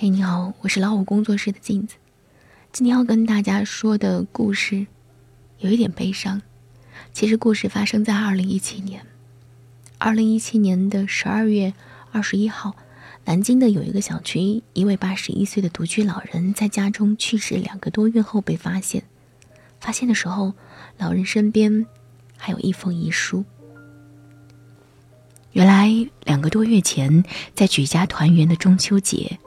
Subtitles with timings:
[0.00, 1.96] 嘿，你好，我是老虎工作室的镜子。
[2.70, 4.86] 今天要跟大家说的故事
[5.58, 6.40] 有一点悲伤。
[7.12, 9.04] 其实故事发生在二零一七年，
[9.98, 11.74] 二零一七年的十二月
[12.12, 12.76] 二十一号，
[13.24, 19.02] 南京的有一个小区，一位八十一岁的独居老人在家中去世两个多月后被发现。
[19.80, 20.54] 发现的时候，
[20.96, 21.84] 老人身边
[22.36, 23.44] 还有一封遗书。
[25.50, 25.90] 原来
[26.22, 29.40] 两个多月前，在举家团圆的中秋节。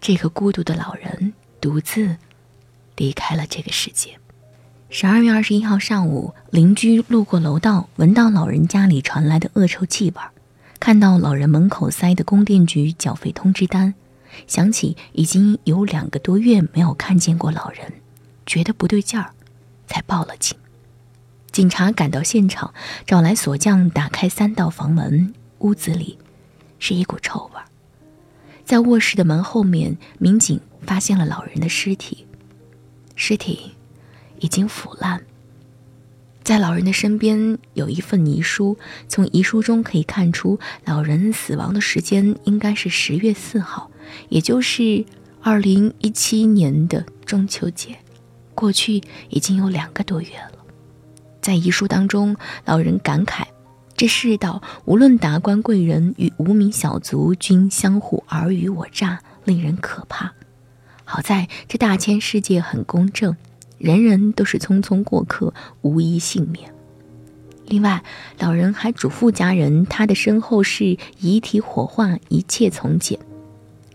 [0.00, 2.16] 这个孤独的老人独自
[2.96, 4.18] 离开了这个世界。
[4.90, 10.22] 十二月二十一号上午，邻居路过楼道，闻到老人家里传来的恶臭气味，
[10.80, 13.94] 看到老人门口塞的供电局缴费通知单，
[14.46, 17.92] 想起已经有两个多月没有看见过老人，
[18.46, 19.32] 觉得不对劲儿，
[19.86, 20.56] 才报了警。
[21.52, 22.72] 警察赶到现场，
[23.04, 26.18] 找来锁匠打开三道房门，屋子里
[26.78, 27.64] 是一股臭味儿。
[28.68, 32.26] 在卧室的门后面，民警发现了老人的尸体，
[33.16, 33.72] 尸体
[34.40, 35.22] 已经腐烂。
[36.42, 38.76] 在老人的身边有一份遗书，
[39.08, 43.90] 从遗书中可以看出，老人死亡的时间应该是十月四号，
[44.28, 45.02] 也就是
[45.40, 47.96] 二零一七年的中秋节，
[48.54, 50.58] 过去已经有两个多月了。
[51.40, 53.46] 在遗书当中，老人感慨。
[53.98, 60.32] 这世道，无论达官贵人与无名小卒，均相互尔虞我诈，令人可怕。
[61.02, 63.36] 好在这大千世界很公正，
[63.76, 66.72] 人人都是匆匆过客，无一幸免。
[67.66, 68.04] 另外，
[68.38, 73.18] 老人还嘱咐家人，他的身后是遗体火化，一切从简。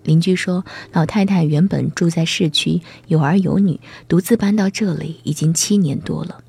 [0.03, 3.79] 邻居说，老太太原本住在市区，有儿有女，
[4.09, 6.43] 独自搬到这里已经七年多了。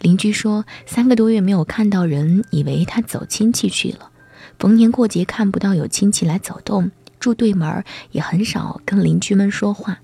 [0.00, 4.10] 邻居说，三个多月没有看到人，以为他走亲戚去了。
[4.58, 9.98] 逢年过节看不到有亲戚来走动，住对门也很少跟邻居们说话。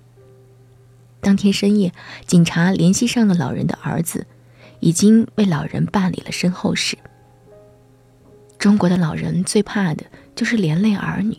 [1.20, 1.92] 当天深夜，
[2.26, 4.26] 警察联系上了老人的儿子，
[4.80, 6.98] 已经为老人办理了身后事。
[8.58, 11.38] 中国的老人最怕的就是连累儿女。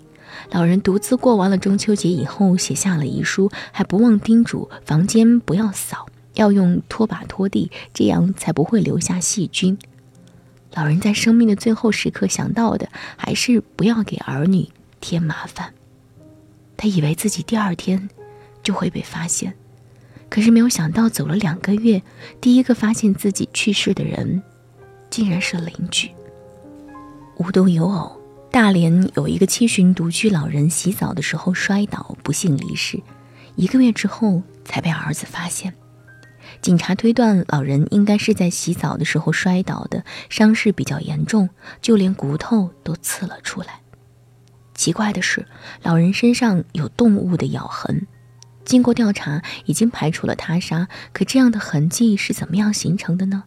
[0.51, 6.07] 老人独自过完了中秋节以后，写下了遗书，还不忘叮嘱房间不要扫。
[6.35, 9.77] 要用拖把拖地，这样才不会留下细菌。
[10.73, 15.73] 老人在生命的最后时刻想到的还是不要给儿女添麻烦。
[16.75, 18.09] 他以为自己第二天
[18.63, 19.53] 就会被发现，
[20.29, 22.01] 可是没有想到走了两个月，
[22.41, 24.41] 第一个发现自己去世的人
[25.11, 26.09] 竟然是邻居。
[27.37, 28.19] 无独有偶，
[28.51, 32.99] 大连有一个七旬独居老人洗澡的时候摔倒，不幸离世，
[33.55, 35.73] 一个月之后才被儿子发现。
[36.61, 41.49] 警察推断，老人应该是在洗澡的时候摔倒的，伤势比较严重，
[41.81, 43.81] 就连骨头都刺了出来。
[44.73, 45.45] 奇怪的是，
[45.81, 48.07] 老人身上有动物的咬痕，
[48.65, 50.87] 经过调查，已经排除了他杀。
[51.11, 53.43] 可这样的痕迹是怎么样形成的呢？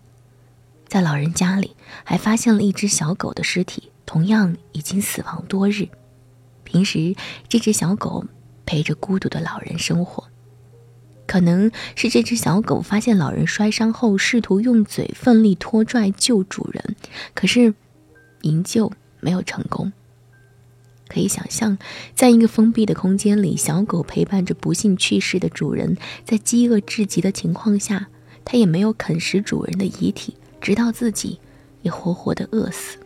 [0.87, 1.75] 在老人家里
[2.05, 5.89] 还发现了一只小狗的尸体，同样已经死亡多日。
[6.63, 7.17] 平时，
[7.49, 8.25] 这只小狗
[8.65, 10.29] 陪着孤独的老人生活。
[11.27, 16.97] 可能是这只小狗发现老人摔伤后，试图用嘴奋力拖拽救主人，
[17.35, 17.75] 可是
[18.43, 19.93] 营救没有成功。
[21.09, 21.79] 可以想象，
[22.15, 28.09] 在一个封闭的空间里，小狗陪伴着不幸去世的主人，在饥饿至极的情况下，
[28.45, 31.39] 它也没有啃食主人的遗体，直到自己
[31.83, 32.99] 也活活的饿死。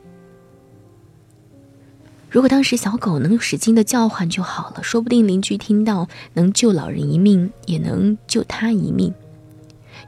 [2.31, 9.13] 如果当时小狗能使劲的叫唤就好了，说不定邻居听到能救老人一命，也能救他一命。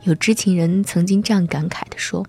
[0.04, 2.24] 有知情人曾经这样感慨的说。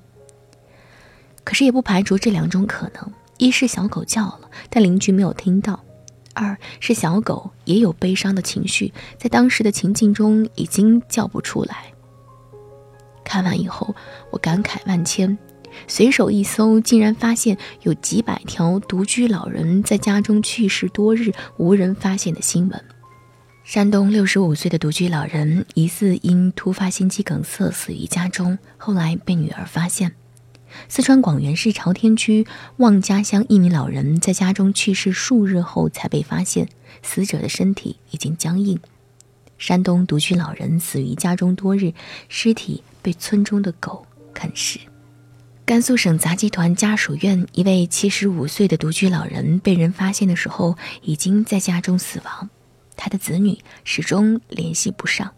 [1.44, 5.76] 可是也不排除这两种可能：一是小狗叫了，但邻居没有听到；
[6.34, 11.94] 二是小狗也有悲伤的情绪，在当时的情境中已经叫不出来。
[13.24, 13.94] 看完以后，
[14.32, 15.38] 我感慨万千。
[15.88, 22.84] 随手一搜，竟然发现有几百条独居老人在家中去世多日无人发现的新闻。
[23.64, 30.14] 山东六十五岁的独居老人疑似因突发心肌梗塞死于家中，后来被女儿发现。
[30.90, 32.46] 四川广元市朝天区
[32.78, 36.68] 望家乡一名老人在家中去世数日后才被发现，
[37.02, 38.80] 死者的身体已经僵硬。
[39.58, 41.94] 山东独居老人死于家中多日，
[42.28, 44.80] 尸体被村中的狗啃食。
[45.66, 52.50] 甘肃省杂技团家属院一位七十五岁的独居老人被人发现的时候，已经在家中死亡，
[52.98, 55.32] 他的子女始终联系不上，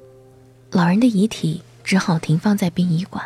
[0.72, 3.24] 老人的遗体只好停放在殡仪馆。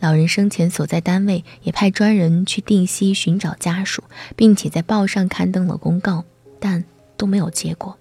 [0.00, 4.04] 老人生前所在单位也派专人去定西寻找家属，
[4.36, 6.24] 并且在报上刊登了公告，
[6.60, 6.84] 但
[7.16, 7.96] 都没有结果。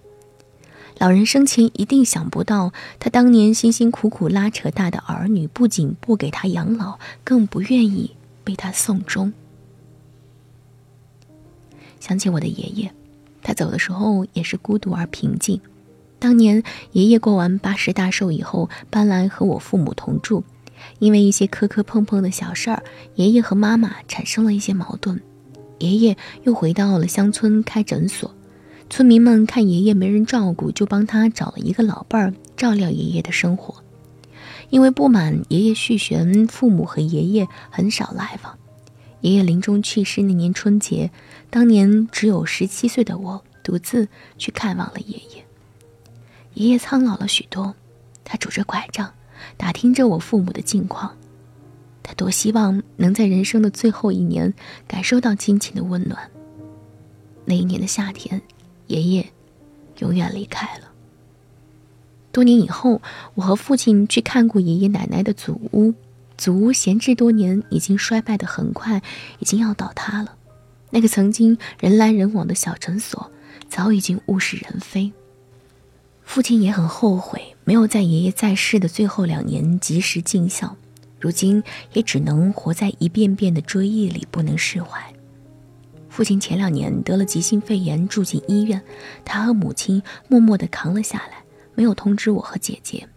[0.98, 8.12] 老人生前一定想不到，他当年辛辛苦苦拉扯大的儿女，不仅不给他养老，更不愿意
[8.45, 9.31] 为他送终。
[12.00, 12.92] 想起我的爷爷，
[13.42, 15.62] 他走的时候也是孤独而平静。
[16.19, 20.44] 当年爷爷过完八十大寿以后，搬来和我父母同住，
[21.00, 22.84] 因为一些磕磕碰碰的小事儿，
[23.16, 25.22] 爷爷和妈妈产生了一些矛盾。
[25.80, 28.34] 爷爷又回到了乡村开诊所，
[28.89, 33.82] 村民们看爷爷没人照顾，就帮他找了一个老伴儿照料爷爷的生活。
[34.74, 38.58] 因为不满爷爷续弦，父母和爷爷很少来往。
[39.22, 41.12] 爷爷临终去世那年春节，
[41.52, 44.08] 当年只有十七岁的我独自
[44.40, 45.46] 去看望了爷爷。
[46.56, 47.75] 爷爷苍老了许多，
[48.24, 49.14] 他拄着拐杖，
[49.58, 51.16] 打听着我父母的近况。
[52.02, 54.52] 他多希望能在人生的最后一年
[54.88, 56.31] 感受到亲情的温暖。
[57.46, 58.42] 那一年的夏天，
[58.88, 59.31] 爷爷
[60.00, 60.93] 永远离开了。
[62.33, 63.00] 多年以后，
[63.35, 65.94] 我和父亲去看过爷爷奶奶的祖屋，
[66.35, 69.03] 祖屋闲置多年，已经衰败的很快，
[69.38, 70.35] 已经要倒塌了。
[70.89, 73.31] 那个曾经人来人往的小诊所，
[73.69, 75.12] 早已经物是人非。
[76.24, 80.75] 父亲也很后悔，没有在爷爷在世的最后两年及时尽孝，
[81.19, 81.63] 如今
[81.94, 85.00] 也只能活在一遍遍的追忆里，不能释怀。
[86.09, 88.81] 父亲前两年得了急性肺炎，住进医院，
[89.24, 91.43] 他和母亲默默地扛了下来，
[91.75, 93.08] 没有通知我和姐姐。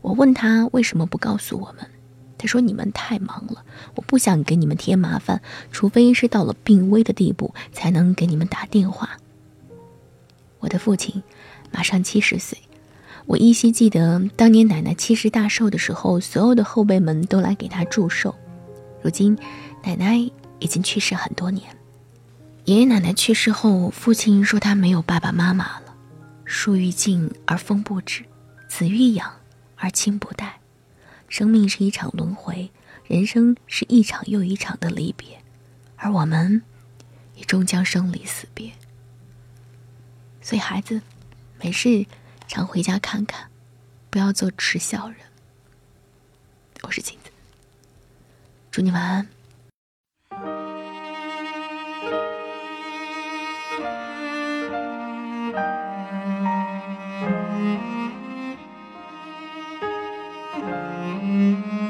[0.00, 1.86] 我问他为什么不告诉我们，
[2.38, 3.64] 他说：“你们太忙了，
[3.96, 5.40] 我不想给你们添麻烦，
[5.70, 9.18] 除非是到了病危的地步，才能给你们打电话。”
[10.60, 11.22] 我的父亲。
[11.72, 12.58] 马上七十岁，
[13.26, 18.34] 我依稀记得当年奶奶七十大寿的时候，所有的后辈们都来给她祝寿。
[19.00, 19.38] 如今，
[19.84, 20.16] 奶奶
[20.58, 21.64] 已经去世很多年。
[22.64, 25.89] 爷爷奶奶去世后，父亲说他没有爸爸妈妈了。
[26.52, 28.24] 树欲静而风不止，
[28.68, 29.40] 子欲养
[29.76, 30.58] 而亲不待。
[31.28, 32.72] 生命是一场轮回，
[33.06, 35.44] 人生是一场又一场的离别，
[35.94, 36.60] 而我们
[37.36, 38.72] 也终将生离死别。
[40.42, 41.00] 所以，孩子。
[41.60, 42.04] 没事，
[42.48, 43.48] 常回家看看，
[44.10, 45.18] 不要做耻小人。
[46.82, 47.30] 我是镜子，
[48.72, 49.28] 祝你晚安。
[60.62, 61.89] Mm-hmm.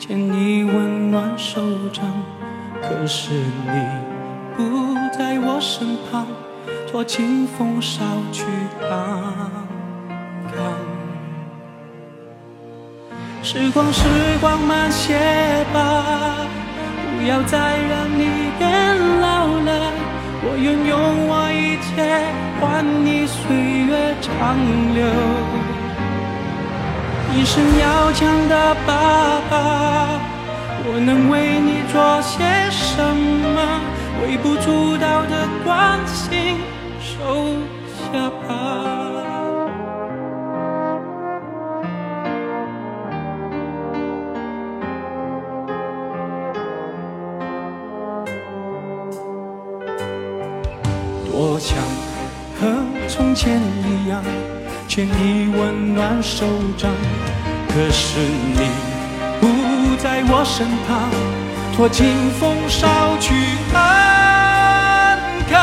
[0.00, 1.60] 牵你温暖手
[1.92, 2.02] 掌，
[2.80, 3.86] 可是你
[4.56, 6.26] 不在我身旁，
[6.90, 8.00] 托清风捎
[8.32, 8.42] 去
[8.80, 8.88] 安
[10.48, 10.56] 康。
[13.42, 14.02] 时光，时
[14.40, 15.18] 光慢些
[15.70, 16.46] 吧，
[17.18, 19.92] 不要再让你变老了。
[20.42, 22.24] 我愿用我一切
[22.58, 23.54] 换你岁
[23.84, 24.56] 月长
[24.94, 25.79] 留。
[27.32, 30.18] 一生要强的爸爸，
[30.84, 33.80] 我能为你做些什么？
[34.22, 36.58] 微不足道的关心，
[37.00, 37.56] 收
[38.12, 38.99] 下吧。
[54.90, 56.44] 牵你温暖手
[56.76, 56.90] 掌，
[57.68, 58.68] 可是你
[59.40, 59.46] 不
[60.02, 61.08] 在我身旁，
[61.76, 63.32] 托清风捎去
[63.72, 63.78] 安
[65.48, 65.54] 康。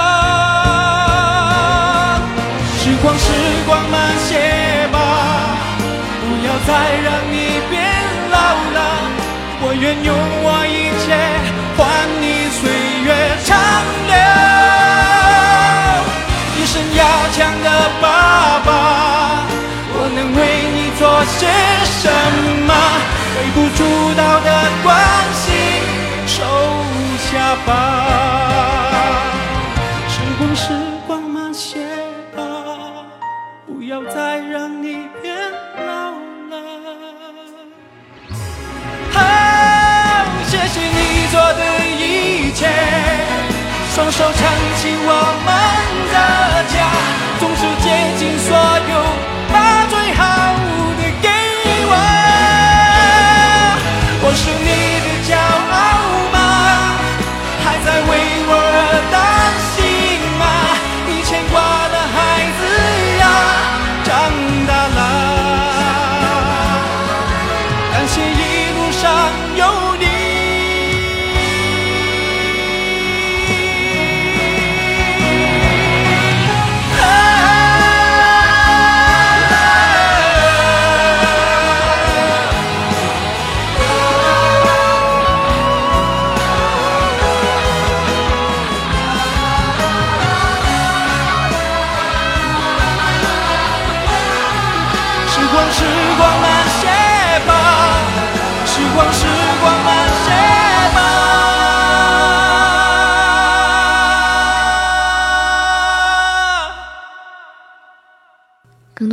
[2.79, 3.27] 时光，时
[3.67, 4.95] 光慢些吧，
[6.21, 6.71] 不要再
[7.03, 7.83] 让你变
[8.31, 8.35] 老
[8.71, 8.79] 了。
[9.59, 10.87] 我愿用我一
[21.37, 21.45] 些
[21.85, 22.09] 什
[22.65, 22.73] 么
[23.35, 23.79] 微不足
[24.15, 24.49] 道的
[24.83, 24.87] 关
[25.33, 25.45] 系
[26.25, 26.35] 收
[27.29, 27.69] 下吧。
[30.07, 30.63] 时光，时
[31.05, 31.85] 光慢些
[32.35, 32.41] 吧，
[33.65, 35.35] 不要再让你变
[35.85, 36.11] 老
[36.49, 36.53] 了。
[39.13, 39.19] 好，
[40.47, 42.67] 谢谢你做的一切，
[43.93, 44.35] 双手撑
[44.77, 45.09] 起我
[45.45, 45.47] 们
[46.11, 46.15] 的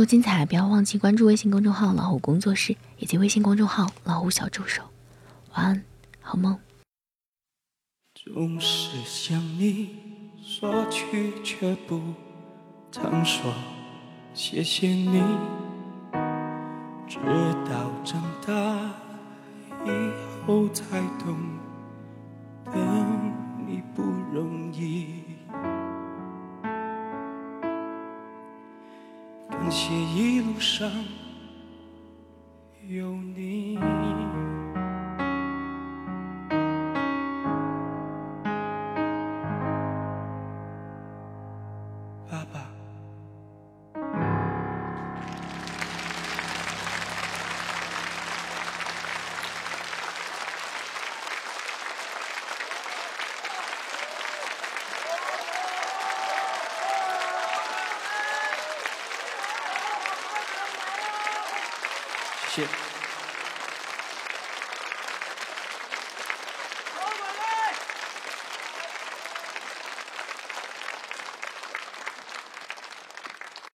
[0.05, 4.83] 精彩，不要忘记关注微信公众号“老虎工作室”以及微信公众号“老虎小助手”。
[5.55, 5.83] 晚安，
[6.21, 6.59] 好梦。
[8.13, 9.89] 总是向你
[10.41, 12.01] 索取，却不
[12.91, 13.53] 曾说
[14.33, 15.21] 谢谢你。
[17.07, 17.17] 直
[17.69, 18.53] 到长大
[19.85, 19.89] 以
[20.45, 21.37] 后才懂
[22.65, 22.73] 得
[23.67, 25.24] 你不容易。
[29.65, 30.91] 感谢一路上
[32.87, 33.74] 有你。